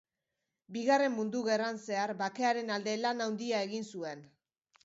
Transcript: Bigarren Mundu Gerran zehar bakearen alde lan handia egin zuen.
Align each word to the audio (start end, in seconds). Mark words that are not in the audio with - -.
Bigarren 0.77 1.13
Mundu 1.17 1.43
Gerran 1.49 1.77
zehar 1.89 2.15
bakearen 2.23 2.75
alde 2.79 2.99
lan 3.05 3.25
handia 3.29 3.61
egin 3.71 3.87
zuen. 3.93 4.29